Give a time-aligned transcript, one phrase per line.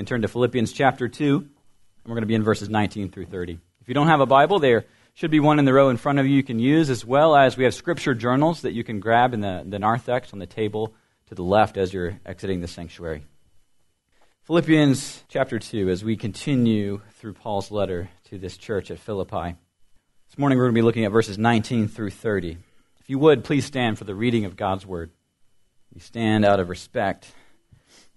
[0.00, 1.50] can turn to Philippians chapter 2, and
[2.06, 3.58] we're going to be in verses 19 through 30.
[3.82, 6.18] If you don't have a Bible, there should be one in the row in front
[6.18, 8.98] of you you can use, as well as we have scripture journals that you can
[8.98, 10.94] grab in the, the narthex on the table
[11.26, 13.26] to the left as you're exiting the sanctuary.
[14.44, 19.54] Philippians chapter 2, as we continue through Paul's letter to this church at Philippi.
[20.30, 22.56] This morning we're going to be looking at verses 19 through 30.
[23.00, 25.10] If you would, please stand for the reading of God's word.
[25.92, 27.34] We stand out of respect,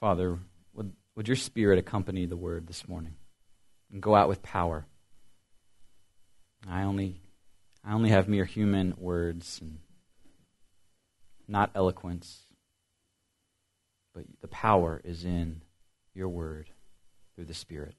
[0.00, 0.38] Father,
[0.74, 3.14] would, would your spirit accompany the word this morning
[3.92, 4.86] and go out with power?
[6.68, 7.20] I only,
[7.84, 9.78] I only have mere human words and
[11.48, 12.42] not eloquence,
[14.14, 15.62] but the power is in
[16.14, 16.68] your word
[17.34, 17.94] through the Spirit.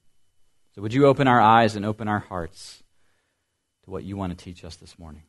[0.74, 2.82] So would you open our eyes and open our hearts
[3.84, 5.22] to what you want to teach us this morning?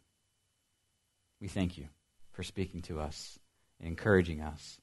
[1.40, 1.88] We thank you
[2.34, 3.40] for speaking to us
[3.80, 4.80] and encouraging us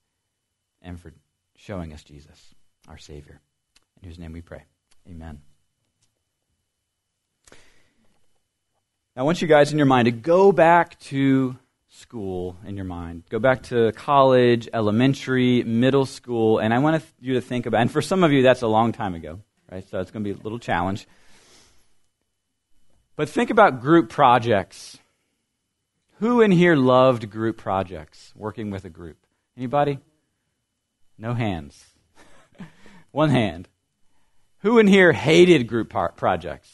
[0.83, 1.13] and for
[1.59, 2.55] showing us Jesus,
[2.89, 3.41] our Savior,
[4.01, 4.63] in whose name we pray.
[5.09, 5.41] Amen.
[9.17, 11.57] I want you guys in your mind to go back to
[11.89, 13.25] school in your mind.
[13.29, 17.91] Go back to college, elementary, middle school, and I want you to think about, and
[17.91, 19.41] for some of you, that's a long time ago,
[19.71, 19.87] right?
[19.89, 21.09] So it's going to be a little challenge.
[23.17, 24.97] But think about group projects.
[26.21, 29.17] Who in here loved group projects, working with a group?
[29.57, 29.99] Anybody?
[31.19, 31.85] No hands.
[33.11, 33.69] One hand.
[34.61, 36.71] Who in here hated group par- projects?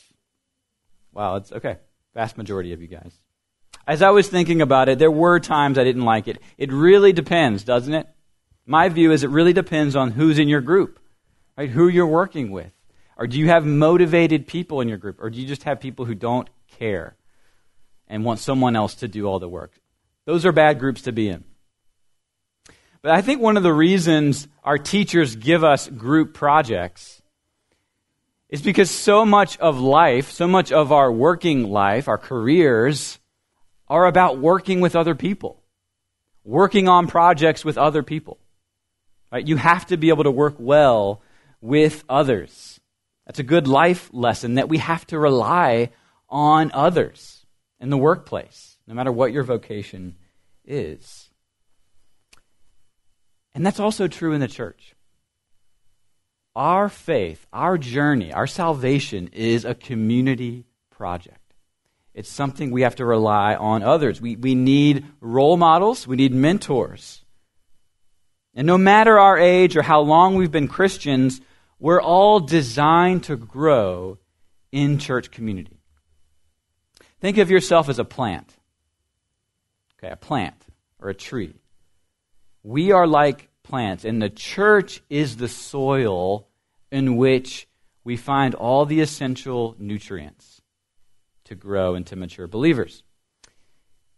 [1.13, 1.79] Wow, it's okay.
[2.15, 3.15] Vast majority of you guys.
[3.87, 6.39] As I was thinking about it, there were times I didn't like it.
[6.57, 8.09] It really depends, doesn't it?
[8.67, 10.99] My view is it really depends on who's in your group,
[11.57, 11.69] right?
[11.69, 12.73] Who you're working with.
[13.17, 15.21] Or do you have motivated people in your group?
[15.21, 17.17] Or do you just have people who don't care
[18.09, 19.79] and want someone else to do all the work?
[20.25, 21.45] Those are bad groups to be in.
[23.05, 27.21] But I think one of the reasons our teachers give us group projects
[28.49, 33.19] is because so much of life, so much of our working life, our careers,
[33.89, 35.63] are about working with other people,
[36.45, 38.39] working on projects with other people.
[39.31, 39.47] Right?
[39.47, 41.21] You have to be able to work well
[41.61, 42.81] with others.
[43.27, 45.91] That's a good life lesson that we have to rely
[46.31, 47.45] on others
[47.79, 50.17] in the workplace, no matter what your vocation
[50.65, 51.29] is.
[53.55, 54.95] And that's also true in the church.
[56.57, 61.39] Our faith, our journey, our salvation is a community project.
[62.15, 64.21] It's something we have to rely on others.
[64.21, 67.23] We, we need role models, we need mentors.
[68.55, 71.41] And no matter our age or how long we've been Christians,
[71.81, 74.19] we're all designed to grow
[74.71, 75.81] in church community.
[77.21, 78.55] Think of yourself as a plant.
[79.99, 80.55] Okay, a plant
[81.01, 81.55] or a tree.
[82.65, 86.49] We are like plants, and the church is the soil
[86.91, 87.69] in which
[88.03, 90.63] we find all the essential nutrients
[91.45, 93.03] to grow into mature believers.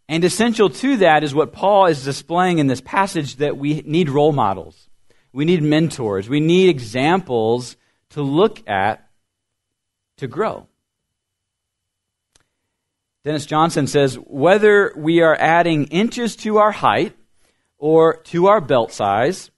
[0.09, 4.09] And essential to that is what Paul is displaying in this passage that we need
[4.09, 4.89] role models.
[5.33, 6.29] We need mentors.
[6.29, 7.75] We need examples
[8.11, 9.09] to look at
[10.17, 10.67] to grow.
[13.25, 17.13] Dennis Johnson says whether we are adding inches to our height
[17.77, 19.51] or to our belt size,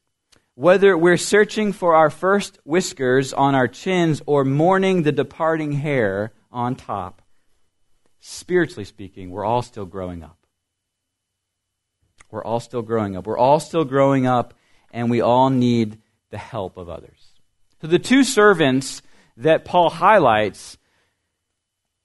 [0.55, 6.33] whether we're searching for our first whiskers on our chins or mourning the departing hair
[6.51, 7.21] on top,
[8.19, 10.37] spiritually speaking, we're all still growing up.
[12.29, 13.25] We're all still growing up.
[13.25, 14.53] We're all still growing up,
[14.91, 15.99] and we all need
[16.29, 17.33] the help of others.
[17.81, 19.01] So the two servants
[19.37, 20.77] that Paul highlights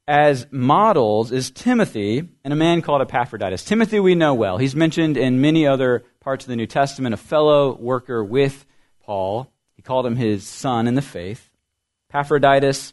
[0.07, 3.65] as models is Timothy and a man called Epaphroditus.
[3.65, 4.59] Timothy we know well.
[4.59, 8.67] He's mentioned in many other parts of the New Testament, a fellow worker with
[9.03, 9.51] Paul.
[9.75, 11.51] He called him his son in the faith.
[12.11, 12.93] Epaphroditus,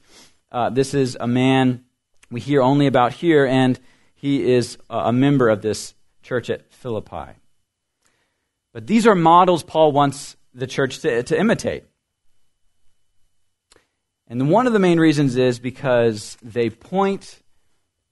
[0.52, 1.84] uh, this is a man
[2.30, 3.80] we hear only about here, and
[4.16, 5.94] he is a member of this
[6.24, 7.34] church at Philippi.
[8.74, 11.84] But these are models Paul wants the church to, to imitate.
[14.32, 17.42] And one of the main reasons is because they point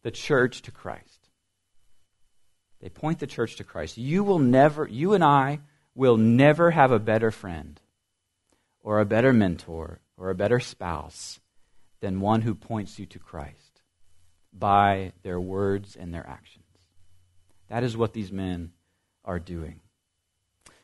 [0.04, 1.30] the church to Christ.
[2.82, 3.98] They point the church to Christ.
[3.98, 5.62] You will never, you and I
[5.96, 7.80] will never have a better friend
[8.84, 11.40] or a better mentor or a better spouse
[12.02, 13.80] than one who points you to Christ
[14.52, 16.66] by their words and their actions.
[17.70, 18.74] That is what these men
[19.24, 19.80] are doing.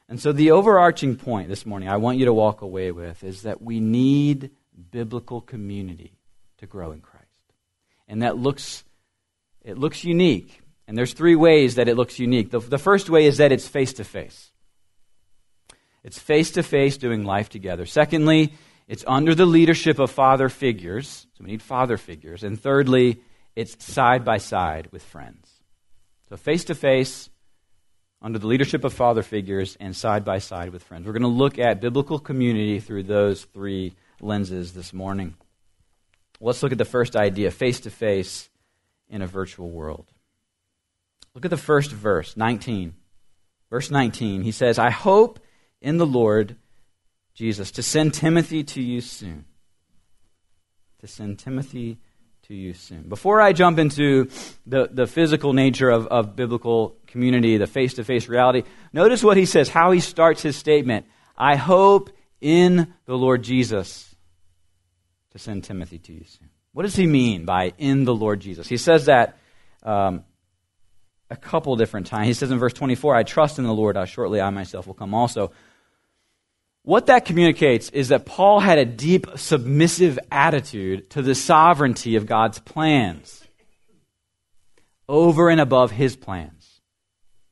[0.07, 3.41] And so, the overarching point this morning I want you to walk away with is
[3.41, 4.51] that we need
[4.91, 6.17] biblical community
[6.57, 7.25] to grow in Christ.
[8.07, 8.83] And that looks,
[9.63, 10.61] it looks unique.
[10.87, 12.51] And there's three ways that it looks unique.
[12.51, 14.51] The, the first way is that it's face to face.
[16.03, 17.85] It's face to face doing life together.
[17.85, 18.53] Secondly,
[18.87, 21.25] it's under the leadership of father figures.
[21.33, 22.43] So we need father figures.
[22.43, 23.21] And thirdly,
[23.55, 25.49] it's side by side with friends.
[26.29, 27.29] So face to face,
[28.21, 31.05] under the leadership of father figures, and side by side with friends.
[31.05, 35.35] We're going to look at biblical community through those three lenses this morning.
[36.39, 38.49] Let's look at the first idea face to face
[39.09, 40.05] in a virtual world.
[41.33, 42.95] Look at the first verse, 19.
[43.69, 45.39] Verse 19, he says, I hope
[45.81, 46.55] in the Lord
[47.33, 49.45] Jesus to send Timothy to you soon.
[50.99, 51.97] To send Timothy
[52.43, 53.09] to you soon.
[53.09, 54.29] Before I jump into
[54.65, 58.63] the, the physical nature of, of biblical community, the face to face reality,
[58.93, 61.05] notice what he says, how he starts his statement.
[61.37, 62.11] I hope
[62.45, 64.15] in the Lord Jesus
[65.31, 66.49] to send Timothy to you soon.
[66.73, 68.67] What does he mean by in the Lord Jesus?
[68.67, 69.39] He says that
[69.81, 70.23] um,
[71.31, 72.27] a couple different times.
[72.27, 74.93] He says in verse 24, I trust in the Lord, how shortly I myself will
[74.93, 75.53] come also.
[76.83, 82.27] What that communicates is that Paul had a deep submissive attitude to the sovereignty of
[82.27, 83.43] God's plans
[85.09, 86.81] over and above his plans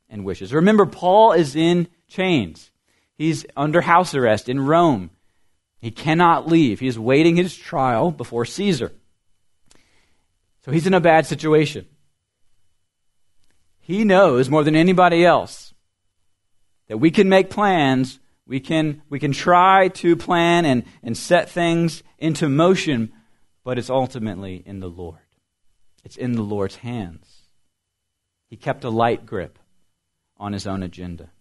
[0.07, 0.53] and wishes.
[0.53, 2.69] Remember, Paul is in chains.
[3.15, 5.11] He's under house arrest in Rome.
[5.79, 6.79] He cannot leave.
[6.79, 8.91] He is waiting his trial before Caesar.
[10.63, 11.85] So he's in a bad situation.
[13.79, 15.73] He knows more than anybody else
[16.87, 21.49] that we can make plans, we can, we can try to plan and, and set
[21.49, 23.11] things into motion,
[23.63, 25.19] but it's ultimately in the Lord.
[26.03, 27.27] It's in the Lord's hands.
[28.49, 29.59] He kept a light grip
[30.37, 31.31] on his own agenda.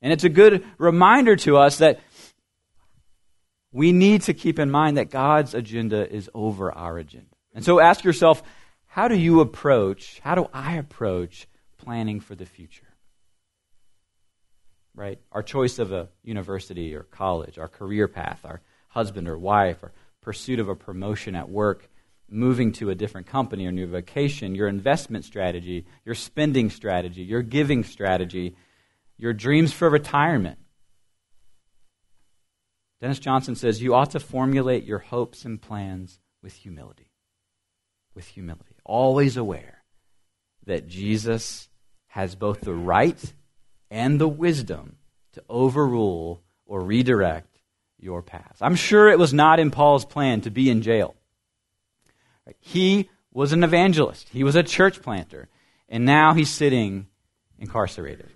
[0.00, 2.00] And it's a good reminder to us that
[3.72, 7.34] we need to keep in mind that God's agenda is over our agenda.
[7.54, 8.42] And so ask yourself,
[8.86, 11.46] how do you approach, how do I approach
[11.76, 12.86] planning for the future?
[14.94, 15.18] Right?
[15.30, 19.92] Our choice of a university or college, our career path, our husband or wife, or
[20.20, 21.88] pursuit of a promotion at work,
[22.30, 27.42] moving to a different company or new vacation, your investment strategy, your spending strategy, your
[27.42, 28.56] giving strategy,
[29.18, 30.58] your dreams for retirement.
[33.00, 37.10] Dennis Johnson says you ought to formulate your hopes and plans with humility.
[38.14, 38.76] With humility.
[38.84, 39.82] Always aware
[40.66, 41.68] that Jesus
[42.08, 43.32] has both the right
[43.90, 44.96] and the wisdom
[45.32, 47.60] to overrule or redirect
[47.98, 48.56] your path.
[48.60, 51.14] I'm sure it was not in Paul's plan to be in jail.
[52.60, 55.48] He was an evangelist, he was a church planter,
[55.88, 57.06] and now he's sitting
[57.58, 58.30] incarcerated.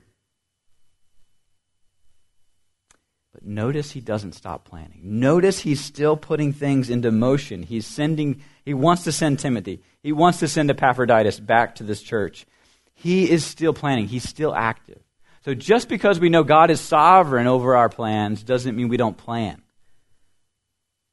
[3.42, 5.00] But notice he doesn't stop planning.
[5.02, 7.64] Notice he's still putting things into motion.
[7.64, 9.82] He's sending, he wants to send Timothy.
[10.00, 12.46] He wants to send Epaphroditus back to this church.
[12.94, 14.06] He is still planning.
[14.06, 15.00] He's still active.
[15.44, 19.16] So just because we know God is sovereign over our plans doesn't mean we don't
[19.16, 19.60] plan.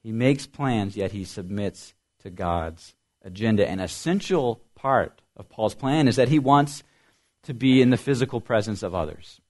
[0.03, 2.93] He makes plans, yet he submits to God's
[3.23, 3.67] agenda.
[3.67, 6.83] An essential part of Paul's plan is that he wants
[7.43, 9.41] to be in the physical presence of others.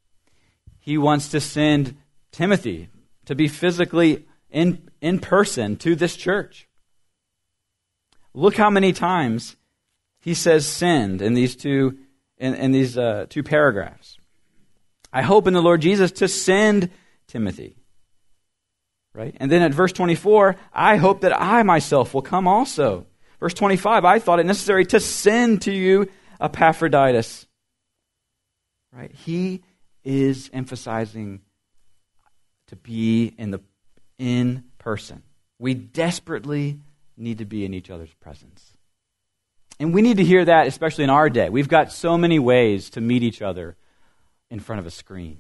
[0.80, 1.98] He wants to send
[2.32, 2.90] Timothy
[3.26, 6.68] to be physically in, in person to this church.
[8.34, 9.56] Look how many times
[10.22, 12.00] he says send in these two,
[12.38, 14.18] in, in these uh, two paragraphs.
[15.12, 16.90] I hope in the Lord Jesus to send
[17.28, 17.76] Timothy.
[19.14, 19.36] Right?
[19.40, 23.08] And then at verse 24, I hope that I myself will come also.
[23.40, 26.10] Verse 25, I thought it necessary to send to you
[26.40, 27.48] Epaphroditus.
[28.94, 29.12] Right?
[29.12, 29.64] He
[30.04, 31.42] is emphasizing
[32.70, 33.60] to be in the
[34.18, 35.24] in person.
[35.58, 36.80] We desperately
[37.18, 38.74] need to be in each other's presence.
[39.80, 41.50] And we need to hear that, especially in our day.
[41.50, 43.76] We've got so many ways to meet each other
[44.52, 45.40] in front of a screen,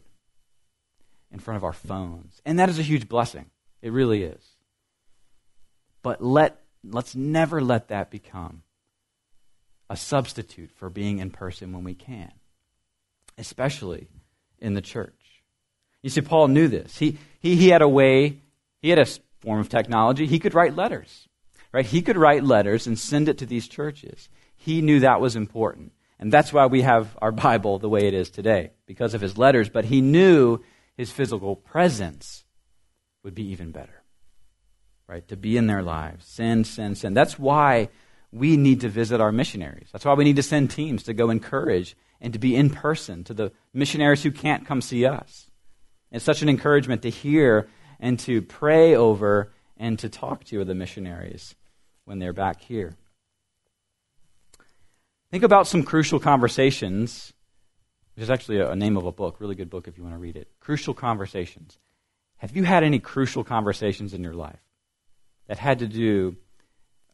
[1.31, 2.41] in front of our phones.
[2.45, 3.45] And that is a huge blessing.
[3.81, 4.43] It really is.
[6.01, 8.63] But let, let's never let that become
[9.89, 12.31] a substitute for being in person when we can,
[13.37, 14.07] especially
[14.59, 15.18] in the church.
[16.01, 16.97] You see, Paul knew this.
[16.97, 18.37] He, he, he had a way,
[18.81, 19.05] he had a
[19.41, 20.25] form of technology.
[20.25, 21.27] He could write letters,
[21.71, 21.85] right?
[21.85, 24.29] He could write letters and send it to these churches.
[24.55, 25.93] He knew that was important.
[26.19, 29.37] And that's why we have our Bible the way it is today, because of his
[29.37, 29.69] letters.
[29.69, 30.59] But he knew
[30.97, 32.43] his physical presence
[33.23, 34.03] would be even better,
[35.07, 35.27] right?
[35.27, 36.25] To be in their lives.
[36.25, 37.15] Send, send, send.
[37.15, 37.89] That's why
[38.31, 39.89] we need to visit our missionaries.
[39.91, 43.23] That's why we need to send teams to go encourage and to be in person
[43.25, 45.48] to the missionaries who can't come see us.
[46.11, 50.75] It's such an encouragement to hear and to pray over and to talk to the
[50.75, 51.55] missionaries
[52.05, 52.95] when they're back here.
[55.31, 57.33] Think about some crucial conversations,
[58.17, 60.35] is actually a, name of a book, really good book if you want to read
[60.35, 60.49] it.
[60.59, 61.77] Crucial Conversations.
[62.37, 64.59] Have you had any crucial conversations in your life
[65.47, 66.35] that had to do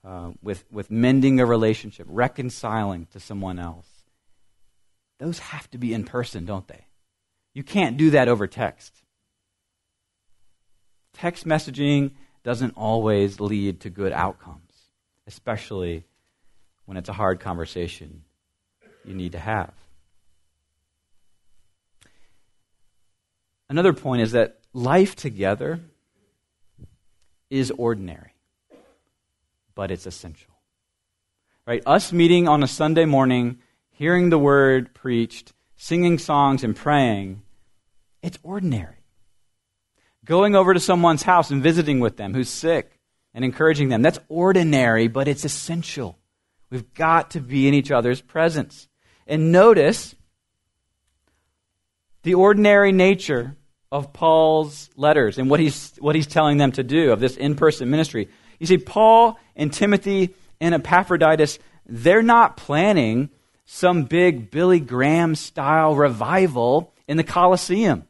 [0.03, 3.87] uh, with, with mending a relationship, reconciling to someone else?
[5.19, 6.84] Those have to be in person, don't they?
[7.55, 8.93] You can't do that over text.
[11.13, 12.11] Text messaging
[12.43, 14.73] doesn't always lead to good outcomes,
[15.25, 16.03] especially
[16.85, 18.23] when it's a hard conversation
[19.05, 19.73] you need to have.
[23.69, 25.79] Another point is that life together
[27.49, 28.35] is ordinary,
[29.73, 30.53] but it's essential.
[31.65, 31.81] Right?
[31.85, 33.59] Us meeting on a Sunday morning,
[33.91, 37.41] hearing the word preached, singing songs, and praying,
[38.25, 38.97] it's ordinary.
[40.25, 42.99] Going over to someone's house and visiting with them who's sick
[43.35, 46.17] and encouraging them, that's ordinary, but it's essential.
[46.71, 48.87] We've got to be in each other's presence.
[49.27, 50.15] And notice
[52.23, 53.55] the ordinary nature
[53.91, 57.55] of Paul's letters and what he's, what he's telling them to do of this in
[57.55, 58.29] person ministry.
[58.59, 63.29] You see, Paul and Timothy and Epaphroditus, they're not planning
[63.65, 68.07] some big Billy Graham style revival in the Colosseum.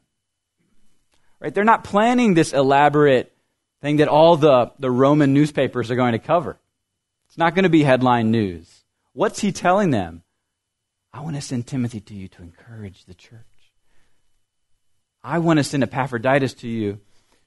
[1.40, 1.54] Right?
[1.54, 3.32] They're not planning this elaborate
[3.82, 6.58] thing that all the, the Roman newspapers are going to cover.
[7.28, 8.84] It's not going to be headline news.
[9.12, 10.22] What's he telling them?
[11.12, 13.40] I want to send Timothy to you to encourage the church.
[15.22, 17.00] I want to send Epaphroditus to you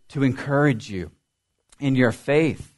[0.10, 1.12] to encourage you
[1.79, 2.74] in your faith.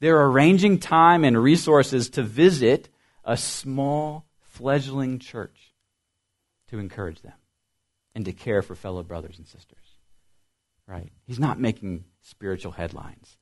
[0.00, 2.88] They're arranging time and resources to visit
[3.24, 5.72] a small, fledgling church
[6.68, 7.32] to encourage them
[8.14, 9.85] and to care for fellow brothers and sisters.
[10.86, 11.10] Right?
[11.24, 13.36] He's not making spiritual headlines.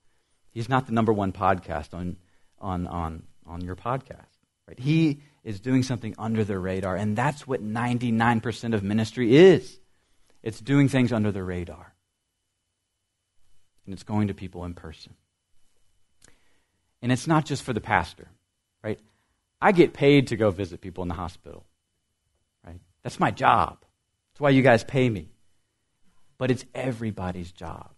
[0.51, 2.17] He's not the number one podcast on
[2.59, 4.39] on, on, on your podcast.
[4.67, 4.79] Right?
[4.79, 9.79] He is doing something under the radar, and that's what 99% of ministry is.
[10.43, 11.95] It's doing things under the radar.
[13.85, 15.15] And it's going to people in person.
[17.03, 18.29] And it's not just for the pastor,
[18.83, 18.99] right?
[19.61, 21.67] I get paid to go visit people in the hospital,
[22.67, 22.81] right?
[23.03, 23.85] That's my job.
[24.33, 25.34] That's why you guys pay me.
[26.39, 27.95] But it's everybody's job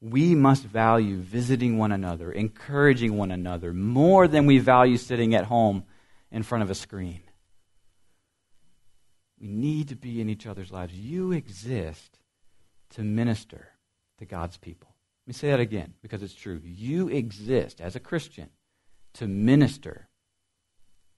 [0.00, 5.44] we must value visiting one another, encouraging one another, more than we value sitting at
[5.44, 5.84] home
[6.30, 7.20] in front of a screen.
[9.38, 10.94] We need to be in each other's lives.
[10.94, 12.18] You exist
[12.90, 13.68] to minister
[14.18, 14.94] to God's people.
[15.26, 16.60] Let me say that again because it's true.
[16.64, 18.48] You exist as a Christian
[19.14, 20.08] to minister,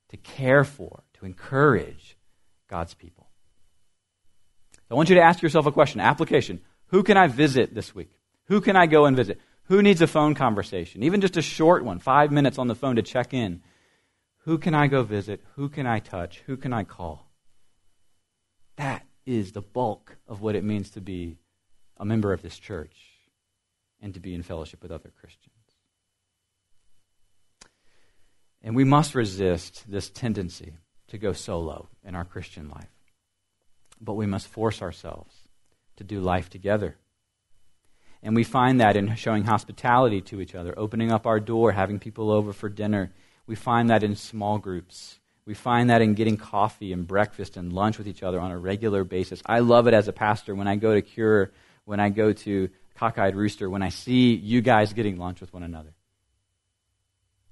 [0.09, 2.17] to care for, to encourage
[2.69, 3.29] God's people.
[4.93, 6.61] I want you to ask yourself a question application.
[6.89, 8.11] Who can I visit this week?
[8.49, 9.41] Who can I go and visit?
[9.65, 11.03] Who needs a phone conversation?
[11.03, 13.63] Even just a short one, five minutes on the phone to check in.
[14.45, 15.41] Who can I go visit?
[15.55, 16.43] Who can I touch?
[16.47, 17.31] Who can I call?
[18.77, 21.39] That is the bulk of what it means to be
[21.97, 22.97] a member of this church
[24.03, 25.55] and to be in fellowship with other Christians.
[28.61, 30.75] And we must resist this tendency
[31.09, 32.92] to go solo in our Christian life.
[34.03, 35.35] But we must force ourselves
[35.97, 36.97] to do life together
[38.23, 41.99] and we find that in showing hospitality to each other, opening up our door, having
[41.99, 43.13] people over for dinner.
[43.47, 45.19] We find that in small groups.
[45.45, 48.59] We find that in getting coffee and breakfast and lunch with each other on a
[48.59, 49.43] regular basis.
[49.45, 51.51] I love it as a pastor when I go to Cure,
[51.85, 55.65] when I go to cockeyed rooster when I see you guys getting lunch with one
[55.65, 55.93] another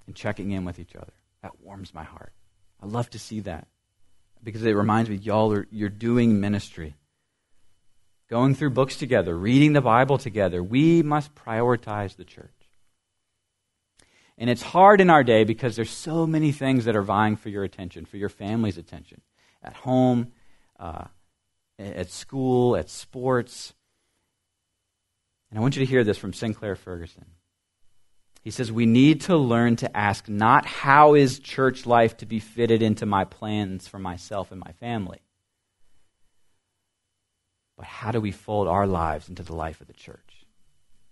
[0.07, 1.11] and checking in with each other.
[1.41, 2.31] That warms my heart.
[2.81, 3.67] I love to see that
[4.43, 6.95] because it reminds me, y'all are you're doing ministry.
[8.29, 10.63] Going through books together, reading the Bible together.
[10.63, 12.49] We must prioritize the church.
[14.37, 17.49] And it's hard in our day because there's so many things that are vying for
[17.49, 19.21] your attention, for your family's attention.
[19.61, 20.31] At home,
[20.79, 21.05] uh,
[21.77, 23.73] at school, at sports.
[25.49, 27.25] And I want you to hear this from Sinclair Ferguson.
[28.41, 32.39] He says, We need to learn to ask not how is church life to be
[32.39, 35.21] fitted into my plans for myself and my family,
[37.77, 40.45] but how do we fold our lives into the life of the church?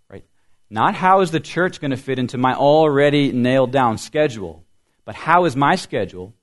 [0.09, 0.25] Right?
[0.69, 4.63] Not how is the church going to fit into my already nailed down schedule,
[5.05, 6.33] but how is my schedule,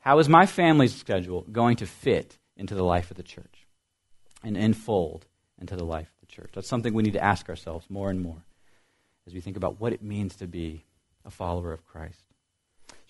[0.00, 3.66] how is my family's schedule going to fit into the life of the church
[4.44, 5.26] and enfold
[5.58, 6.50] into the life of the church?
[6.54, 8.44] That's something we need to ask ourselves more and more
[9.28, 10.82] as we think about what it means to be
[11.26, 12.22] a follower of Christ.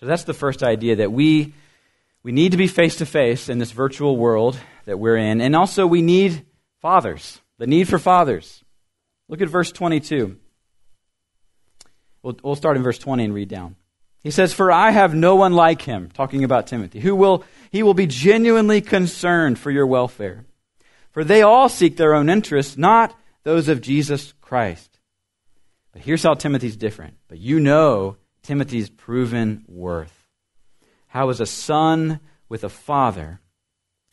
[0.00, 1.54] So that's the first idea that we
[2.24, 5.54] we need to be face to face in this virtual world that we're in, and
[5.54, 6.44] also we need
[6.80, 7.40] fathers.
[7.58, 8.64] The need for fathers.
[9.28, 10.36] Look at verse 22.
[12.24, 13.76] We'll, we'll start in verse 20 and read down.
[14.24, 17.84] He says, For I have no one like him, talking about Timothy, who will, he
[17.84, 20.44] will be genuinely concerned for your welfare.
[21.12, 24.97] For they all seek their own interests, not those of Jesus Christ.
[25.98, 27.14] But here's how Timothy's different.
[27.26, 30.28] But you know Timothy's proven worth.
[31.08, 33.40] How, as a son with a father,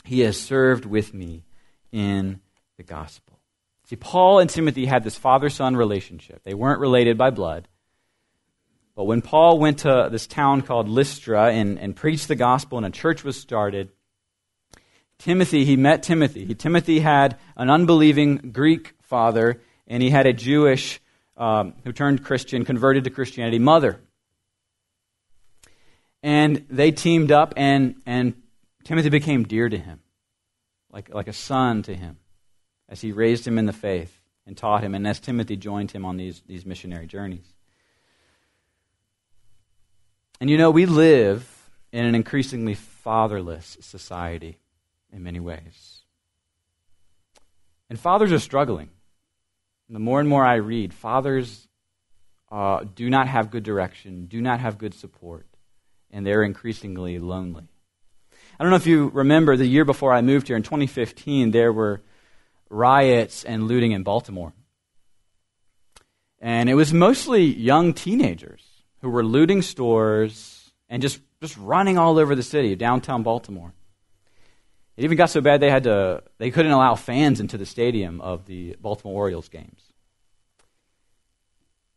[0.04, 1.46] he has served with me
[1.92, 2.40] in
[2.78, 3.40] the gospel.
[3.88, 6.42] See, Paul and Timothy had this father son relationship.
[6.44, 7.68] They weren't related by blood.
[8.96, 12.88] But when Paul went to this town called Lystra and, and preached the gospel and
[12.88, 13.92] a church was started,
[15.20, 16.56] Timothy, he met Timothy.
[16.56, 21.00] Timothy had an unbelieving Greek father, and he had a Jewish
[21.38, 24.00] um, who turned Christian, converted to Christianity, mother.
[26.24, 28.42] And they teamed up, and, and
[28.84, 30.00] Timothy became dear to him,
[30.92, 32.18] like, like a son to him,
[32.90, 36.06] as he raised him in the faith and taught him, and as Timothy joined him
[36.06, 37.46] on these, these missionary journeys.
[40.40, 44.60] And you know, we live in an increasingly fatherless society
[45.12, 46.02] in many ways.
[47.90, 48.90] And fathers are struggling.
[49.90, 51.68] The more and more I read, fathers
[52.52, 55.46] uh, do not have good direction, do not have good support,
[56.12, 57.68] and they're increasingly lonely.
[58.60, 61.74] I don't know if you remember the year before I moved here in 2015, there
[61.74, 62.02] were
[62.70, 64.54] riots and looting in Baltimore.
[66.40, 68.64] And it was mostly young teenagers
[69.02, 73.74] who were looting stores and just, just running all over the city, downtown Baltimore.
[74.98, 78.22] It even got so bad they had to they couldn't allow fans into the stadium
[78.22, 79.82] of the Baltimore Orioles games.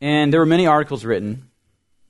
[0.01, 1.51] And there were many articles written.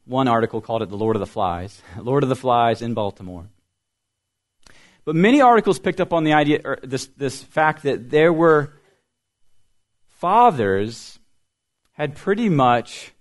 [0.05, 3.49] One article called it the Lord of the Flies, Lord of the Flies in Baltimore.
[5.05, 8.75] But many articles picked up on the idea, or this, this fact that there were
[10.19, 11.19] fathers
[11.93, 13.13] had pretty much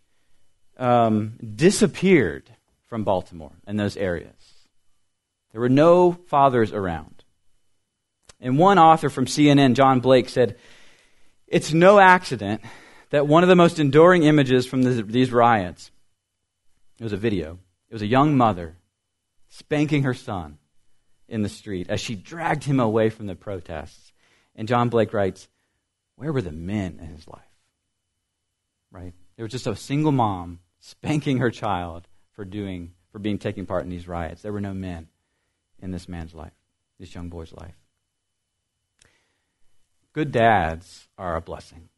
[0.78, 2.50] um, disappeared
[2.88, 4.34] from Baltimore and those areas.
[5.52, 7.17] There were no fathers around.
[8.40, 10.58] And one author from CNN, John Blake, said,
[11.48, 12.62] It's no accident
[13.10, 15.92] that one of the most enduring images from these riots,
[17.00, 18.76] it was a video, it was a young mother
[19.50, 20.58] spanking her son
[21.28, 24.12] in the street as she dragged him away from the protests.
[24.56, 25.48] And John Blake writes,
[26.16, 27.42] Where were the men in his life?
[28.92, 29.14] Right?
[29.36, 33.84] There was just a single mom spanking her child for doing for being taking part
[33.84, 34.42] in these riots.
[34.42, 35.08] There were no men
[35.80, 36.54] in this man's life,
[37.00, 37.76] this young boy's life.
[40.18, 41.90] Good dads are a blessing.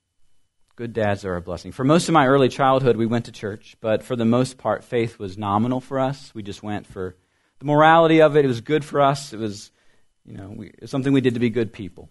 [0.75, 1.71] Good dads are a blessing.
[1.71, 4.83] For most of my early childhood, we went to church, but for the most part,
[4.83, 6.35] faith was nominal for us.
[6.35, 7.15] We just went for
[7.59, 8.43] the morality of it.
[8.43, 9.31] It was good for us.
[9.31, 9.71] It was,
[10.25, 12.09] you know, we, something we did to be good people.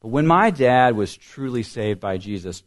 [0.00, 2.62] But when my dad was truly saved by Jesus,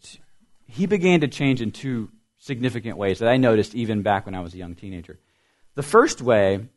[0.67, 4.41] he began to change in two significant ways that I noticed even back when I
[4.41, 5.17] was a young teenager.
[5.73, 6.67] The first way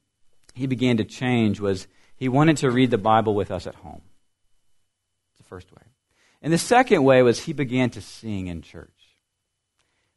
[0.55, 4.01] he began to change was he wanted to read the Bible with us at home
[5.55, 5.83] first way.
[6.43, 8.91] And the second way was he began to sing in church.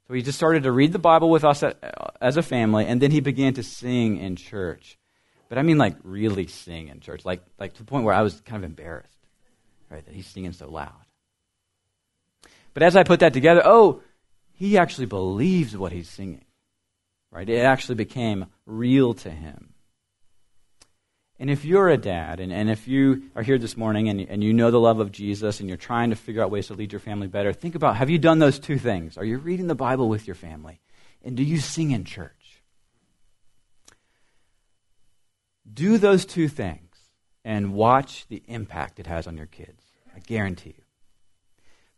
[0.07, 1.63] So he just started to read the Bible with us
[2.19, 4.97] as a family, and then he began to sing in church.
[5.47, 8.23] But I mean, like, really sing in church, like, like to the point where I
[8.23, 9.19] was kind of embarrassed,
[9.91, 11.05] right, that he's singing so loud.
[12.73, 14.01] But as I put that together, oh,
[14.53, 16.45] he actually believes what he's singing,
[17.29, 17.47] right?
[17.47, 19.75] It actually became real to him.
[21.39, 24.43] And if you're a dad, and, and if you are here this morning and, and
[24.43, 26.91] you know the love of Jesus and you're trying to figure out ways to lead
[26.91, 29.17] your family better, think about have you done those two things?
[29.17, 30.81] Are you reading the Bible with your family?
[31.23, 32.63] And do you sing in church?
[35.71, 36.87] Do those two things
[37.47, 39.81] and watch the impact it has on your kids.
[40.13, 40.83] I guarantee you.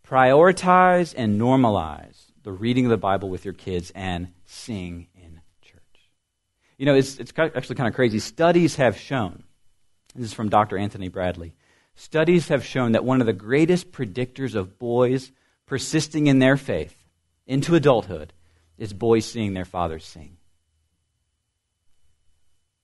[0.08, 5.08] Prioritize and normalize the reading of the Bible with your kids and sing.
[6.80, 8.20] You know, it's, it's actually kind of crazy.
[8.20, 9.44] Studies have shown,
[10.16, 10.78] this is from Dr.
[10.78, 11.54] Anthony Bradley,
[11.96, 15.34] studies have shown that one of the greatest predictors of boys
[15.66, 16.96] persisting in their faith
[17.46, 18.32] into adulthood
[18.78, 20.38] is boys seeing their fathers sing.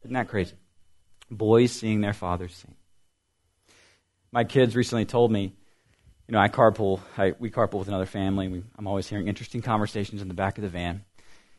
[0.03, 0.55] Isn't that crazy?
[1.31, 2.75] Boys seeing their fathers sing.
[4.33, 5.53] My kids recently told me,
[6.27, 8.49] you know, I carpool, I, we carpool with another family.
[8.49, 11.05] We, I'm always hearing interesting conversations in the back of the van.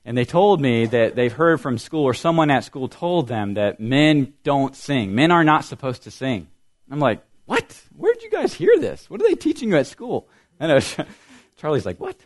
[0.06, 3.54] And they told me that they've heard from school, or someone at school told them
[3.54, 5.16] that men don't sing.
[5.16, 6.46] Men are not supposed to sing.
[6.88, 7.82] I'm like, what?
[7.96, 9.10] Where did you guys hear this?
[9.10, 10.28] What are they teaching you at school?
[10.60, 10.80] I.
[11.56, 12.16] Charlie's like, what?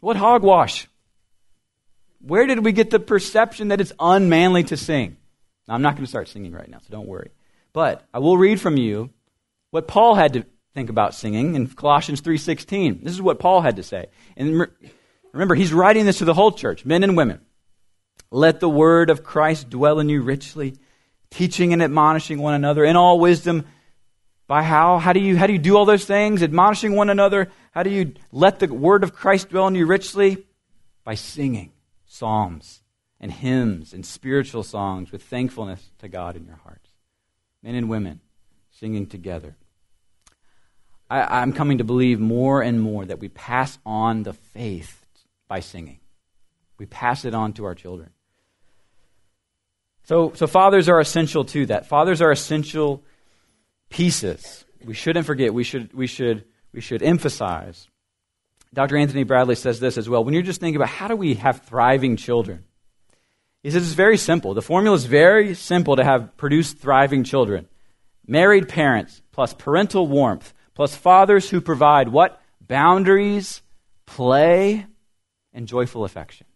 [0.00, 0.88] What hogwash?
[2.20, 5.18] Where did we get the perception that it's unmanly to sing?
[5.68, 7.30] Now, I'm not going to start singing right now, so don't worry.
[7.72, 9.10] But I will read from you
[9.70, 13.04] what Paul had to think about singing in Colossians 3:16.
[13.04, 14.06] This is what Paul had to say.
[14.36, 14.66] And
[15.32, 17.40] remember, he's writing this to the whole church, men and women.
[18.30, 20.76] Let the word of Christ dwell in you richly,
[21.30, 23.66] teaching and admonishing one another in all wisdom.
[24.46, 24.98] By how?
[24.98, 26.42] How do you how do you do all those things?
[26.42, 27.50] Admonishing one another.
[27.72, 30.46] How do you let the word of Christ dwell in you richly?
[31.04, 31.72] By singing
[32.06, 32.82] psalms
[33.20, 36.90] and hymns and spiritual songs with thankfulness to God in your hearts.
[37.62, 38.20] Men and women
[38.70, 39.56] singing together.
[41.08, 45.01] I, I'm coming to believe more and more that we pass on the faith
[45.52, 46.00] by singing.
[46.78, 48.08] We pass it on to our children.
[50.04, 51.84] So, so fathers are essential to that.
[51.84, 53.04] Fathers are essential
[53.90, 54.64] pieces.
[54.82, 55.52] We shouldn't forget.
[55.52, 57.86] We should, we should, we should emphasize.
[58.72, 58.96] Dr.
[58.96, 60.24] Anthony Bradley says this as well.
[60.24, 62.64] When you're just thinking about how do we have thriving children,
[63.62, 64.54] he says it's very simple.
[64.54, 67.68] The formula is very simple to have produce thriving children.
[68.26, 72.40] Married parents plus parental warmth plus fathers who provide what?
[72.66, 73.60] Boundaries,
[74.06, 74.86] play,
[75.52, 76.46] and joyful affection.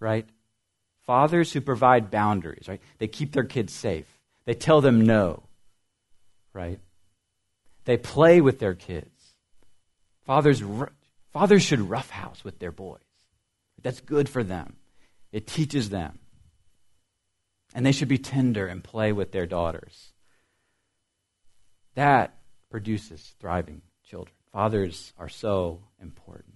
[0.00, 0.28] Right?
[1.02, 2.80] Fathers who provide boundaries, right?
[2.98, 4.06] They keep their kids safe.
[4.44, 5.42] They tell them no.
[6.52, 6.80] Right?
[7.84, 9.08] They play with their kids.
[10.24, 10.62] Fathers,
[11.32, 13.00] fathers should roughhouse with their boys.
[13.82, 14.76] That's good for them.
[15.32, 16.18] It teaches them.
[17.74, 20.12] And they should be tender and play with their daughters.
[21.94, 22.38] That
[22.70, 24.34] produces thriving children.
[24.52, 26.51] Fathers are so important.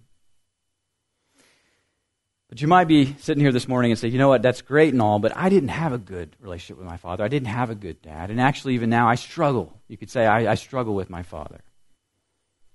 [2.49, 4.93] But you might be sitting here this morning and say, you know what, that's great
[4.93, 7.25] and all, but I didn't have a good relationship with my father.
[7.25, 8.31] I didn't have a good dad.
[8.31, 9.81] And actually, even now, I struggle.
[9.89, 11.61] You could say, I, I struggle with my father.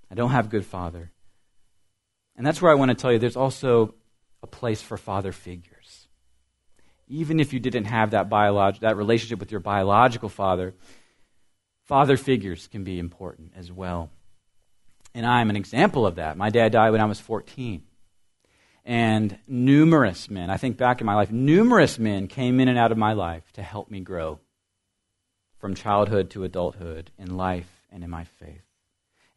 [0.09, 1.11] I don't have a good father.
[2.35, 3.95] And that's where I want to tell you there's also
[4.43, 6.07] a place for father figures.
[7.07, 10.73] Even if you didn't have that, biolog- that relationship with your biological father,
[11.85, 14.09] father figures can be important as well.
[15.13, 16.37] And I'm an example of that.
[16.37, 17.83] My dad died when I was 14.
[18.83, 22.91] And numerous men, I think back in my life, numerous men came in and out
[22.91, 24.39] of my life to help me grow
[25.59, 28.63] from childhood to adulthood in life and in my faith.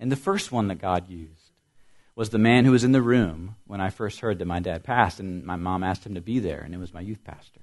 [0.00, 1.50] And the first one that God used
[2.16, 4.84] was the man who was in the room when I first heard that my dad
[4.84, 7.60] passed, and my mom asked him to be there, and it was my youth pastor.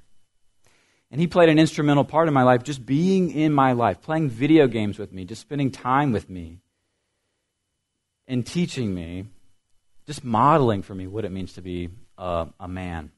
[1.09, 4.29] And he played an instrumental part in my life, just being in my life, playing
[4.29, 6.59] video games with me, just spending time with me,
[8.27, 9.25] and teaching me,
[10.11, 13.11] just modeling for me what it means to be a, a man.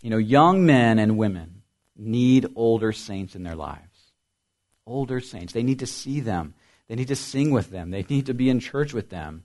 [0.00, 1.60] You know, young men and women
[1.94, 4.14] need older saints in their lives.
[4.86, 5.52] Older saints.
[5.52, 6.54] They need to see them.
[6.88, 7.90] They need to sing with them.
[7.90, 9.44] They need to be in church with them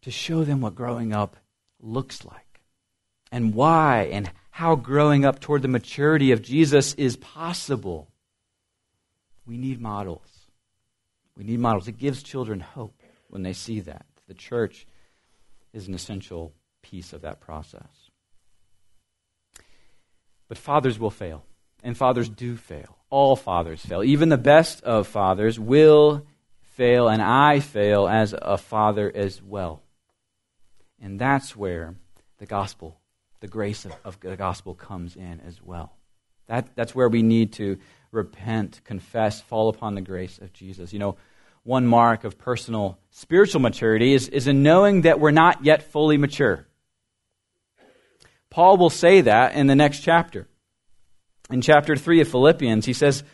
[0.00, 1.36] to show them what growing up
[1.78, 2.62] looks like
[3.30, 8.08] and why and how growing up toward the maturity of Jesus is possible.
[9.44, 10.48] We need models.
[11.36, 11.86] We need models.
[11.86, 12.98] It gives children hope
[13.28, 14.06] when they see that.
[14.26, 14.86] The church
[15.72, 18.10] is an essential piece of that process.
[20.48, 21.44] But fathers will fail,
[21.82, 22.98] and fathers do fail.
[23.10, 24.02] All fathers fail.
[24.02, 26.26] Even the best of fathers will
[26.60, 29.82] fail, and I fail as a father as well.
[31.00, 31.94] And that's where
[32.38, 33.00] the gospel,
[33.40, 35.94] the grace of, of the gospel comes in as well.
[36.46, 37.78] That, that's where we need to
[38.10, 40.92] repent, confess, fall upon the grace of Jesus.
[40.92, 41.16] You know,
[41.64, 46.16] one mark of personal spiritual maturity is, is in knowing that we're not yet fully
[46.16, 46.66] mature.
[48.50, 50.48] Paul will say that in the next chapter.
[51.50, 53.24] in chapter 3 of Philippians, he says,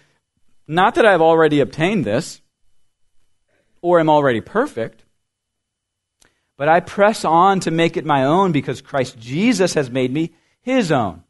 [0.66, 2.40] Not that I've already obtained this
[3.80, 5.04] or am already perfect,
[6.56, 10.34] but I press on to make it my own because Christ Jesus has made me
[10.60, 11.22] his own.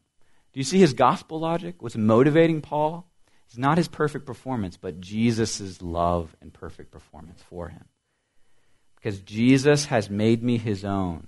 [0.53, 1.81] Do you see his gospel logic?
[1.81, 3.08] What's motivating Paul?
[3.49, 7.85] It's not his perfect performance, but Jesus' love and perfect performance for him.
[8.95, 11.25] Because Jesus has made me his own.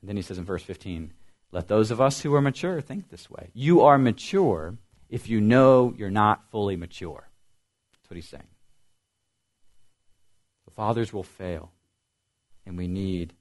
[0.00, 1.12] And then he says in verse 15,
[1.50, 3.50] let those of us who are mature think this way.
[3.54, 4.76] You are mature
[5.08, 7.28] if you know you're not fully mature.
[7.92, 8.46] That's what he's saying.
[10.66, 11.72] The fathers will fail,
[12.64, 13.32] and we need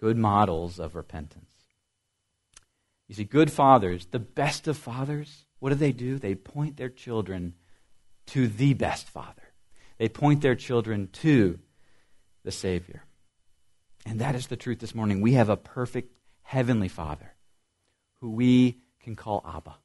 [0.00, 1.44] good models of repentance.
[3.08, 6.18] You see, good fathers, the best of fathers, what do they do?
[6.18, 7.54] They point their children
[8.26, 9.54] to the best father.
[9.96, 11.58] They point their children to
[12.42, 13.02] the Savior.
[14.04, 15.22] And that is the truth this morning.
[15.22, 17.32] We have a perfect heavenly Father
[18.20, 19.76] who we can call Abba,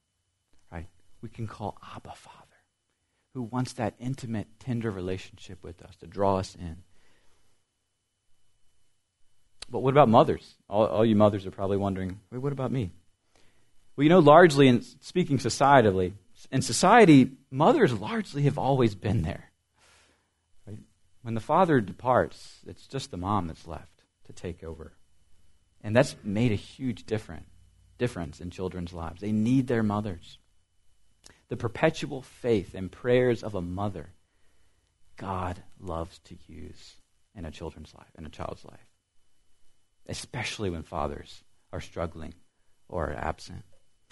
[0.69, 0.87] right?
[1.21, 2.59] We can call Abba Father,
[3.33, 6.83] who wants that intimate, tender relationship with us to draw us in.
[9.69, 10.55] But what about mothers?
[10.67, 12.91] All, all you mothers are probably wondering, wait, what about me?
[13.99, 16.13] Well, you know, largely, in speaking societally,
[16.53, 19.51] in society, mothers largely have always been there.
[20.65, 20.77] Right?
[21.21, 24.93] When the father departs, it's just the mom that's left to take over.
[25.81, 27.49] And that's made a huge difference,
[27.97, 29.19] difference in children's lives.
[29.19, 30.37] They need their mothers.
[31.49, 34.11] The perpetual faith and prayers of a mother,
[35.17, 36.95] God loves to use
[37.35, 38.87] in a children's life, in a child's life,
[40.07, 42.33] especially when fathers are struggling
[42.87, 43.65] or absent,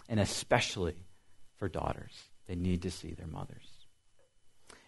[0.10, 0.96] and especially
[1.58, 2.14] for daughters.
[2.48, 3.68] They need to see their mothers.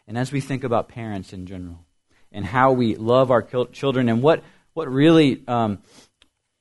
[0.07, 1.85] And as we think about parents in general
[2.31, 5.79] and how we love our children and what, what really um,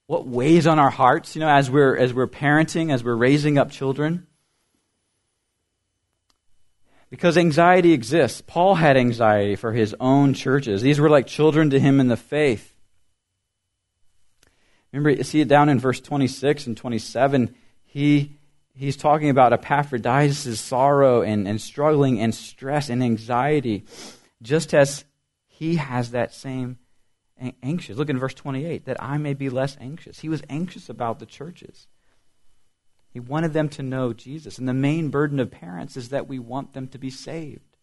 [0.08, 3.58] what weighs on our hearts, you know, as we're, as we're parenting, as we're raising
[3.58, 4.26] up children.
[7.10, 8.40] Because anxiety exists.
[8.40, 10.80] Paul had anxiety for his own churches.
[10.80, 12.74] These were like children to him in the faith.
[14.92, 17.54] Remember, you see it down in verse 26 and 27.
[17.84, 18.37] He,
[18.78, 23.84] he's talking about Epaphroditus' sorrow and, and struggling and stress and anxiety,
[24.40, 25.04] just as
[25.46, 26.78] he has that same
[27.62, 27.96] anxious.
[27.96, 30.20] Look in verse 28 that I may be less anxious.
[30.20, 31.86] He was anxious about the churches.
[33.10, 34.58] He wanted them to know Jesus.
[34.58, 37.76] And the main burden of parents is that we want them to be saved.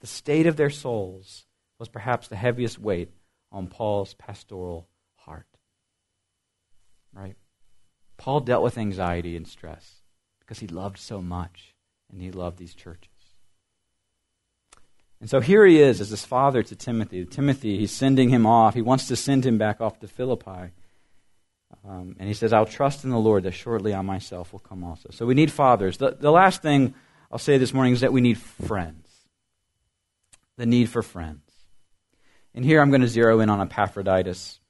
[0.00, 1.46] The state of their souls
[1.78, 3.10] was perhaps the heaviest weight
[3.50, 5.46] on Paul's pastoral heart.
[7.12, 7.36] Right?
[8.16, 10.02] Paul dealt with anxiety and stress
[10.40, 11.74] because he loved so much
[12.10, 13.10] and he loved these churches.
[15.20, 17.24] And so here he is as his father to Timothy.
[17.24, 18.74] Timothy, he's sending him off.
[18.74, 20.72] He wants to send him back off to Philippi.
[21.84, 24.84] Um, and he says, I'll trust in the Lord that shortly I myself will come
[24.84, 25.08] also.
[25.12, 25.98] So we need fathers.
[25.98, 26.94] The, the last thing
[27.30, 29.08] I'll say this morning is that we need friends.
[30.56, 31.40] The need for friends.
[32.54, 34.60] And here I'm going to zero in on Epaphroditus.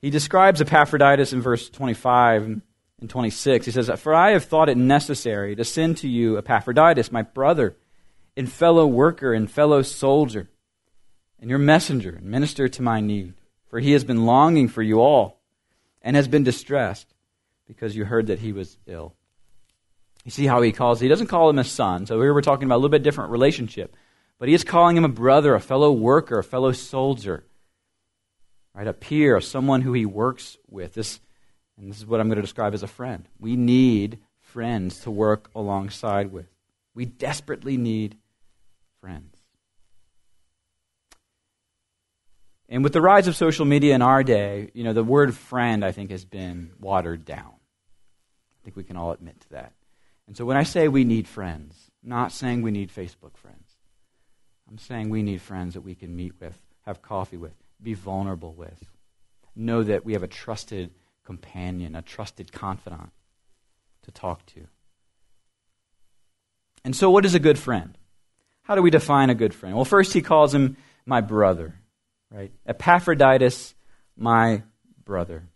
[0.00, 2.60] He describes Epaphroditus in verse 25
[3.00, 3.66] and 26.
[3.66, 7.76] He says, For I have thought it necessary to send to you Epaphroditus, my brother
[8.36, 10.48] and fellow worker and fellow soldier,
[11.40, 13.34] and your messenger and minister to my need.
[13.68, 15.40] For he has been longing for you all
[16.00, 17.12] and has been distressed
[17.66, 19.14] because you heard that he was ill.
[20.24, 22.06] You see how he calls, he doesn't call him a son.
[22.06, 23.96] So here we're talking about a little bit different relationship.
[24.38, 27.44] But he is calling him a brother, a fellow worker, a fellow soldier,
[28.74, 28.86] right?
[28.86, 30.94] A peer, someone who he works with.
[30.94, 31.20] This,
[31.78, 33.28] and this is what I'm going to describe as a friend.
[33.38, 36.46] We need friends to work alongside with.
[36.94, 38.16] We desperately need
[39.00, 39.36] friends.
[42.68, 45.84] And with the rise of social media in our day, you know, the word friend,
[45.84, 47.52] I think, has been watered down.
[47.52, 49.72] I think we can all admit to that.
[50.26, 53.76] And so when I say we need friends, I'm not saying we need Facebook friends.
[54.68, 58.52] I'm saying we need friends that we can meet with, have coffee with, be vulnerable
[58.52, 58.82] with.
[59.54, 60.90] Know that we have a trusted
[61.26, 63.10] companion, a trusted confidant
[64.04, 64.66] to talk to.
[66.84, 67.98] And so, what is a good friend?
[68.62, 69.74] How do we define a good friend?
[69.74, 71.74] Well, first he calls him my brother,
[72.30, 72.52] right?
[72.64, 73.74] Epaphroditus,
[74.16, 74.62] my
[75.04, 75.48] brother.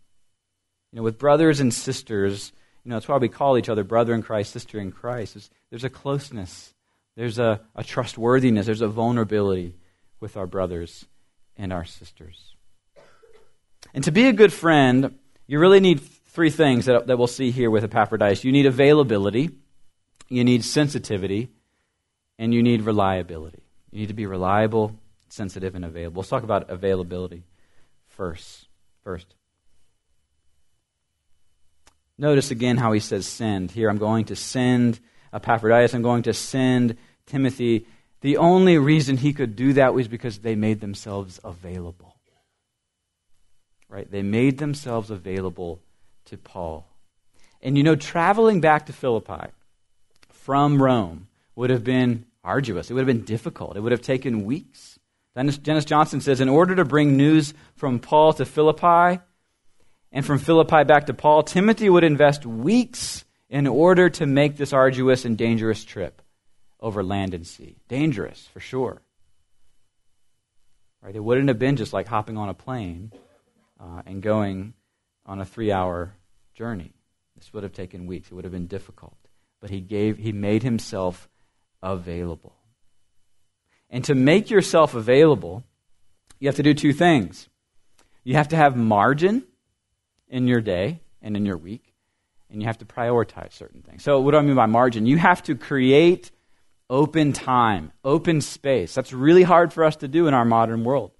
[0.91, 2.51] You know, with brothers and sisters,
[2.83, 5.33] you know, that's why we call each other brother in Christ, sister in Christ.
[5.35, 6.73] There's, there's a closeness,
[7.15, 9.75] there's a, a trustworthiness, there's a vulnerability
[10.19, 11.05] with our brothers
[11.55, 12.55] and our sisters.
[13.93, 15.17] And to be a good friend,
[15.51, 18.45] you really need three things that, that we'll see here with Epaphroditus.
[18.45, 19.49] You need availability,
[20.29, 21.49] you need sensitivity,
[22.39, 23.61] and you need reliability.
[23.91, 24.95] You need to be reliable,
[25.27, 26.21] sensitive, and available.
[26.21, 27.43] Let's talk about availability
[28.07, 28.69] first.
[29.03, 29.35] First.
[32.17, 33.71] Notice again how he says send.
[33.71, 35.01] Here, I'm going to send
[35.33, 37.87] Epaphroditus, I'm going to send Timothy.
[38.21, 42.10] The only reason he could do that was because they made themselves available.
[43.91, 44.09] Right?
[44.09, 45.81] They made themselves available
[46.25, 46.87] to Paul.
[47.61, 49.51] And you know, traveling back to Philippi
[50.29, 52.89] from Rome would have been arduous.
[52.89, 53.75] It would have been difficult.
[53.75, 54.97] It would have taken weeks.
[55.35, 59.21] Dennis, Johnson says in order to bring news from Paul to Philippi
[60.13, 64.71] and from Philippi back to Paul, Timothy would invest weeks in order to make this
[64.71, 66.21] arduous and dangerous trip
[66.79, 67.75] over land and sea.
[67.89, 69.01] Dangerous, for sure.
[71.01, 71.15] Right?
[71.15, 73.11] It wouldn't have been just like hopping on a plane
[73.81, 74.73] uh, and going
[75.25, 76.13] on a three hour
[76.53, 76.93] journey.
[77.35, 78.29] This would have taken weeks.
[78.29, 79.17] It would have been difficult.
[79.59, 81.29] But he gave he made himself
[81.81, 82.55] available.
[83.89, 85.63] And to make yourself available,
[86.39, 87.49] you have to do two things.
[88.23, 89.43] You have to have margin
[90.29, 91.93] in your day and in your week,
[92.49, 94.03] and you have to prioritize certain things.
[94.03, 95.05] So, what do I mean by margin?
[95.05, 96.31] You have to create
[96.89, 98.93] open time, open space.
[98.93, 101.11] That's really hard for us to do in our modern world.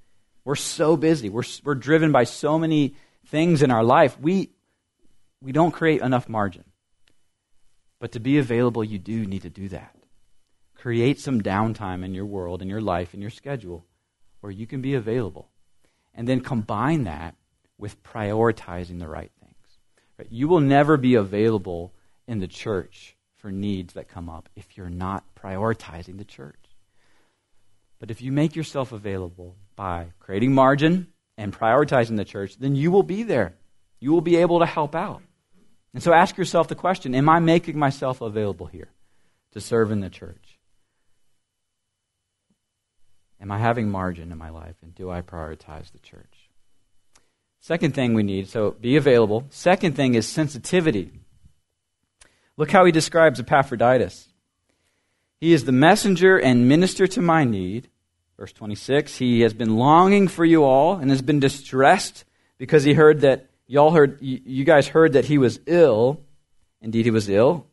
[0.44, 2.96] We're so busy, we're, we're driven by so many
[3.28, 4.20] things in our life.
[4.20, 4.50] We,
[5.42, 6.64] we don't create enough margin.
[8.00, 9.96] But to be available, you do need to do that.
[10.76, 13.86] Create some downtime in your world, in your life, in your schedule
[14.40, 15.50] where you can be available.
[16.14, 17.36] And then combine that
[17.78, 19.56] with prioritizing the right things.
[20.18, 20.28] Right?
[20.32, 21.94] You will never be available
[22.28, 26.58] in the church for needs that come up if you're not prioritizing the church.
[28.00, 31.08] But if you make yourself available by creating margin
[31.40, 33.56] and prioritizing the church, then you will be there.
[34.00, 35.24] You will be able to help out.
[35.92, 38.90] And so ask yourself the question Am I making myself available here
[39.54, 40.60] to serve in the church?
[43.42, 44.76] Am I having margin in my life?
[44.84, 46.52] And do I prioritize the church?
[47.60, 49.48] Second thing we need, so be available.
[49.50, 51.12] Second thing is sensitivity.
[52.56, 54.28] Look how he describes Epaphroditus.
[55.40, 57.90] He is the messenger and minister to my need.
[58.42, 62.26] Verse 26 He has been longing for you all and has been distressed
[62.58, 66.22] because he heard that, y'all heard, you guys heard that he was ill.
[66.82, 67.68] Indeed, he was ill,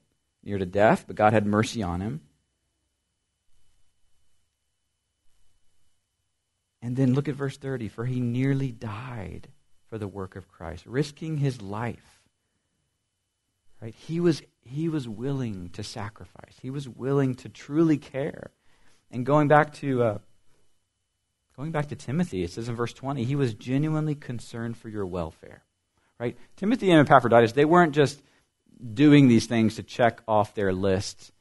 [0.44, 2.20] near to death, but God had mercy on him.
[6.82, 9.48] And then look at verse 30 for he nearly died
[9.88, 12.20] for the work of Christ, risking his life.
[13.80, 13.94] Right?
[13.94, 18.50] He was, he was willing to sacrifice, he was willing to truly care.
[19.10, 20.02] And going back to.
[20.02, 20.18] Uh,
[21.58, 25.04] going back to Timothy, it says in verse 20, he was genuinely concerned for your
[25.04, 25.64] welfare.
[26.20, 26.38] Right?
[26.56, 28.22] Timothy and Epaphroditus, they weren't just
[28.94, 31.32] doing these things to check off their list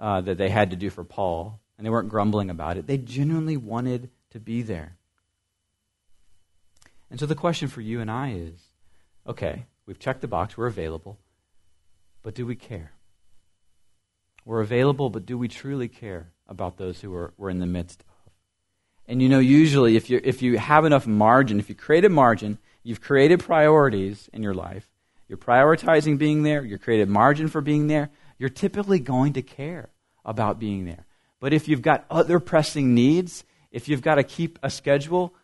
[0.00, 2.88] uh, that they had to do for Paul, and they weren't grumbling about it.
[2.88, 4.96] They genuinely wanted to be there.
[7.08, 8.60] And so the question for you and I is
[9.24, 11.16] okay, we've checked the box, we're available,
[12.24, 12.90] but do we care?
[14.44, 18.02] We're available, but do we truly care about those who are, we're in the midst?
[19.10, 22.08] And you know, usually, if, you if you have enough margin, if you create a
[22.08, 24.88] margin, you've created priorities in your life,
[25.26, 29.88] you're prioritizing being there, you're created margin for being there, you're typically going to care
[30.24, 31.06] about being there.
[31.40, 33.42] But if you've got other pressing needs,
[33.72, 35.34] if you've got to keep a schedule,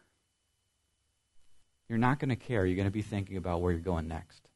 [1.89, 2.65] you're not going to care.
[2.65, 4.49] You're going to be thinking about where you're going next.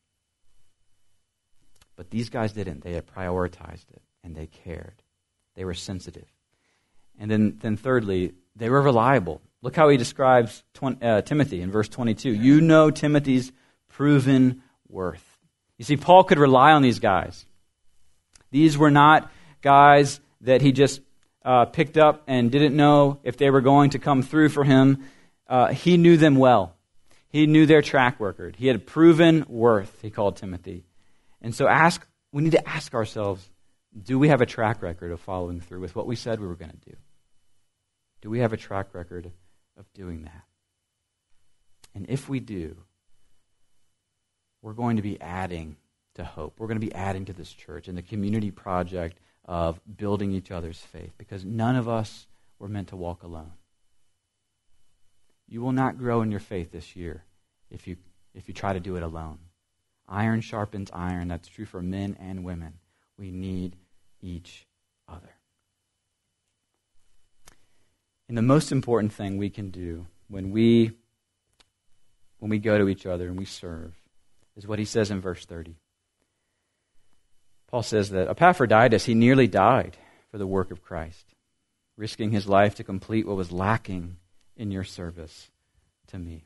[1.96, 2.84] But these guys didn't.
[2.84, 5.02] They had prioritized it and they cared.
[5.56, 6.29] They were sensitive.
[7.20, 9.40] And then, then thirdly, they were reliable.
[9.62, 12.30] Look how he describes uh, Timothy in verse 22.
[12.30, 13.52] You know Timothy's
[13.88, 15.24] proven worth.
[15.76, 17.44] You see, Paul could rely on these guys.
[18.50, 19.30] These were not
[19.60, 21.02] guys that he just
[21.44, 25.04] uh, picked up and didn't know if they were going to come through for him.
[25.46, 26.74] Uh, he knew them well.
[27.28, 28.56] He knew their track record.
[28.56, 30.84] He had proven worth, he called Timothy.
[31.42, 33.48] And so ask, we need to ask ourselves,
[34.02, 36.56] do we have a track record of following through with what we said we were
[36.56, 36.96] going to do?
[38.20, 39.30] Do we have a track record
[39.78, 40.44] of doing that?
[41.94, 42.76] And if we do,
[44.62, 45.76] we're going to be adding
[46.14, 46.54] to hope.
[46.58, 50.50] We're going to be adding to this church and the community project of building each
[50.50, 52.26] other's faith because none of us
[52.58, 53.52] were meant to walk alone.
[55.48, 57.24] You will not grow in your faith this year
[57.70, 57.96] if you,
[58.34, 59.38] if you try to do it alone.
[60.08, 61.28] Iron sharpens iron.
[61.28, 62.74] That's true for men and women.
[63.16, 63.76] We need
[64.20, 64.66] each
[65.08, 65.39] other.
[68.30, 70.92] And the most important thing we can do when we
[72.38, 73.92] when we go to each other and we serve
[74.56, 75.74] is what he says in verse 30.
[77.66, 79.96] Paul says that Epaphroditus, he nearly died
[80.30, 81.34] for the work of Christ,
[81.96, 84.14] risking his life to complete what was lacking
[84.56, 85.50] in your service
[86.06, 86.44] to me.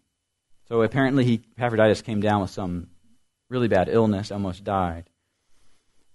[0.69, 2.89] So apparently, he, Epaphroditus came down with some
[3.51, 5.11] really bad illness, almost died,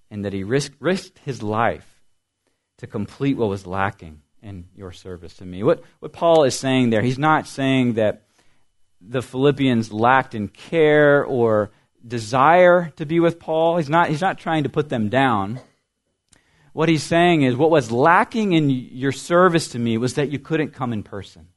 [0.10, 2.02] and that he risked, risked his life
[2.80, 5.64] to complete what was lacking in your service to me.
[5.64, 8.24] What, what Paul is saying there, he's not saying that
[9.02, 11.72] the Philippians lacked in care or
[12.06, 13.78] desire to be with Paul.
[13.78, 15.60] He's not, he's not trying to put them down.
[16.74, 20.40] What he's saying is what was lacking in your service to me was that you
[20.40, 21.48] couldn't come in person,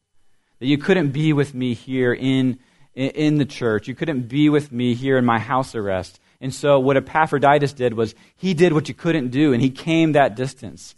[0.59, 2.59] that you couldn't be with me here in,
[2.95, 6.18] in the church, you couldn't be with me here in my house arrest.
[6.41, 10.12] And so, what Epaphroditus did was he did what you couldn't do, and he came
[10.12, 10.97] that distance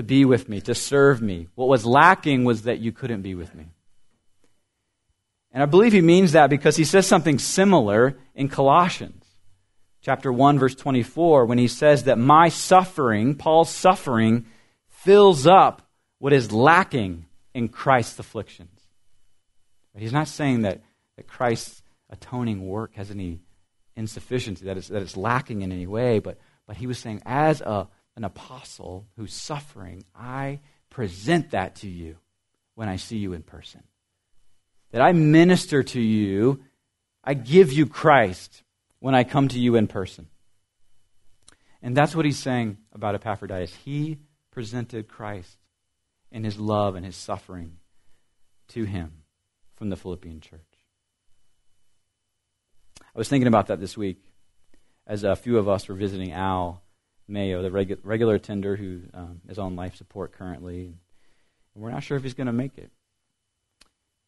[0.00, 1.46] to be with me, to serve me.
[1.56, 3.66] What was lacking was that you couldn't be with me.
[5.52, 9.26] And I believe he means that because he says something similar in Colossians
[10.00, 14.46] chapter 1 verse 24 when he says that my suffering, Paul's suffering
[14.88, 15.82] fills up
[16.18, 18.80] what is lacking in Christ's afflictions.
[19.94, 20.80] He's not saying that,
[21.16, 23.40] that Christ's atoning work has any
[23.96, 27.60] insufficiency, that it's, that it's lacking in any way, but, but he was saying, as
[27.60, 27.86] a,
[28.16, 32.16] an apostle who's suffering, I present that to you
[32.74, 33.82] when I see you in person
[34.92, 36.60] that I minister to you,
[37.22, 38.62] I give you Christ
[38.98, 40.28] when I come to you in person.
[41.82, 43.74] And that's what he's saying about Epaphroditus.
[43.84, 44.18] He
[44.50, 45.56] presented Christ
[46.32, 47.78] and his love and his suffering
[48.68, 49.22] to him
[49.76, 50.60] from the Philippian church.
[53.14, 54.22] I was thinking about that this week
[55.06, 56.82] as a few of us were visiting Al
[57.30, 60.94] Mayo, the regu- regular attender who um, is on life support currently.
[61.74, 62.90] And we're not sure if he's going to make it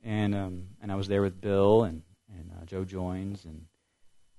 [0.02, 3.66] and um, and I was there with Bill and and uh, Joe joins and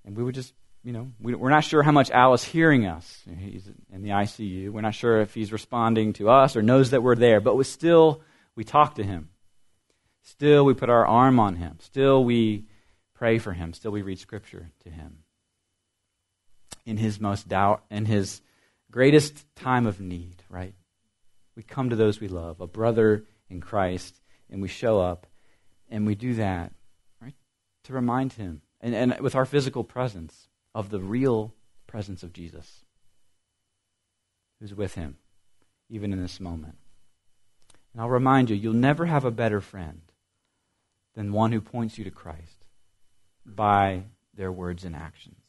[0.04, 0.52] and we were just
[0.82, 3.22] you know we, we're not sure how much Al is hearing us.
[3.38, 4.70] He's in the ICU.
[4.70, 7.40] We're not sure if he's responding to us or knows that we're there.
[7.40, 8.22] But we still
[8.54, 9.30] we talk to him.
[10.22, 11.78] Still we put our arm on him.
[11.80, 12.64] Still we
[13.14, 13.72] pray for him.
[13.72, 15.18] Still we read scripture to him.
[16.86, 18.42] In his most doubt, in his
[18.94, 20.72] greatest time of need, right?
[21.56, 25.26] We come to those we love, a brother in Christ, and we show up
[25.90, 26.72] and we do that,
[27.20, 27.34] right,
[27.82, 31.54] to remind him, and, and with our physical presence, of the real
[31.88, 32.84] presence of Jesus
[34.60, 35.16] who's with him,
[35.90, 36.76] even in this moment.
[37.92, 40.02] And I'll remind you, you'll never have a better friend
[41.16, 42.64] than one who points you to Christ
[43.44, 45.43] by their words and actions.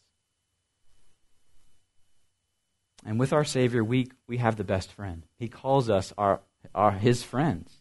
[3.06, 5.24] And with our Savior, we, we have the best friend.
[5.38, 6.42] He calls us our,
[6.74, 7.72] our, his friends.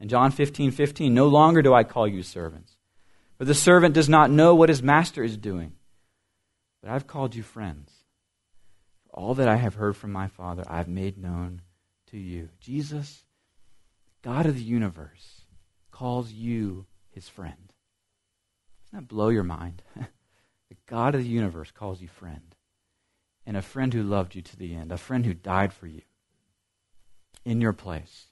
[0.00, 2.76] In John 15, 15, no longer do I call you servants,
[3.38, 5.74] for the servant does not know what his master is doing.
[6.82, 7.92] But I've called you friends.
[9.04, 11.62] For all that I have heard from my Father, I have made known
[12.10, 12.48] to you.
[12.58, 13.22] Jesus,
[14.22, 15.42] God of the universe,
[15.92, 17.72] calls you his friend.
[18.90, 19.82] Doesn't that blow your mind?
[19.94, 22.56] the God of the universe calls you friend.
[23.44, 26.02] And a friend who loved you to the end, a friend who died for you
[27.44, 28.26] in your place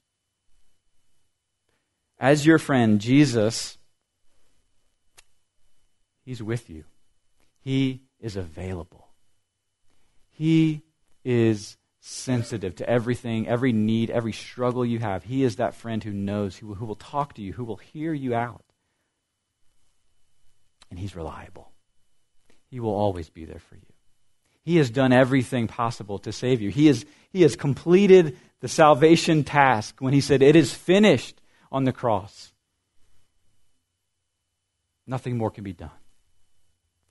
[2.21, 3.79] as your friend, Jesus,
[6.23, 6.83] He's with you.
[7.59, 9.07] He is available.
[10.29, 10.83] He
[11.25, 15.23] is sensitive to everything, every need, every struggle you have.
[15.23, 18.13] He is that friend who knows, who, who will talk to you, who will hear
[18.13, 18.63] you out.
[20.91, 21.71] And He's reliable.
[22.69, 23.90] He will always be there for you.
[24.63, 26.69] He has done everything possible to save you.
[26.69, 31.41] He, is, he has completed the salvation task when He said, It is finished
[31.71, 32.51] on the cross.
[35.07, 35.89] Nothing more can be done.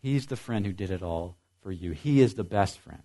[0.01, 1.91] He's the friend who did it all for you.
[1.91, 3.03] He is the best friend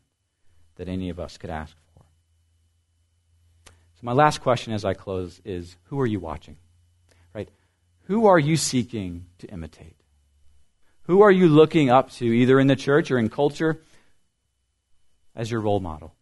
[0.76, 2.04] that any of us could ask for.
[3.66, 6.58] So, my last question as I close is who are you watching?
[7.34, 7.50] Right?
[8.04, 9.96] Who are you seeking to imitate?
[11.04, 13.82] Who are you looking up to, either in the church or in culture,
[15.36, 16.14] as your role model?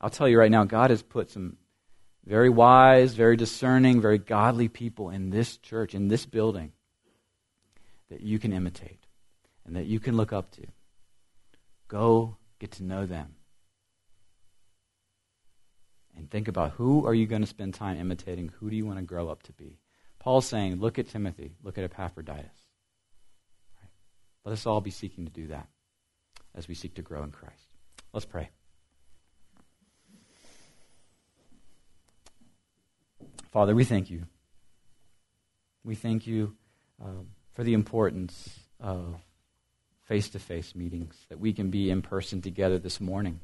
[0.00, 1.58] I'll tell you right now, God has put some
[2.24, 6.72] very wise, very discerning, very godly people in this church, in this building,
[8.08, 9.06] that you can imitate
[9.66, 10.66] and that you can look up to.
[11.88, 13.34] Go get to know them.
[16.16, 18.50] And think about who are you going to spend time imitating?
[18.58, 19.78] Who do you want to grow up to be?
[20.18, 22.44] Paul's saying, look at Timothy, look at Epaphroditus.
[23.80, 23.90] Right.
[24.44, 25.68] Let us all be seeking to do that
[26.60, 27.68] as we seek to grow in Christ.
[28.12, 28.50] Let's pray.
[33.50, 34.26] Father, we thank you.
[35.82, 36.54] We thank you
[37.02, 37.22] uh,
[37.54, 39.16] for the importance of
[40.04, 43.40] face to face meetings, that we can be in person together this morning.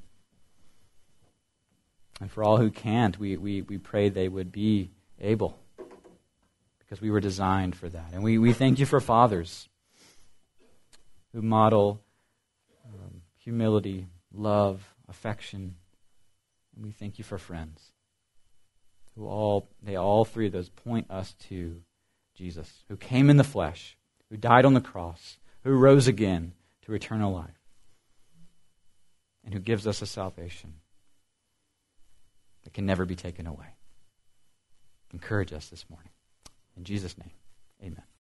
[2.21, 5.59] And for all who can't, we, we, we pray they would be able,
[6.81, 8.11] because we were designed for that.
[8.13, 9.71] And we, we thank you for fathers
[11.33, 12.01] who model um,
[13.47, 15.77] humility, love, affection.
[16.75, 17.93] And we thank you for friends
[19.15, 21.81] who all, they all three of those point us to
[22.35, 23.97] Jesus, who came in the flesh,
[24.29, 27.63] who died on the cross, who rose again to eternal life,
[29.45, 30.75] and who gives us a salvation
[32.65, 33.77] that can never be taken away.
[35.13, 36.11] Encourage us this morning.
[36.77, 37.31] In Jesus' name,
[37.81, 38.07] amen.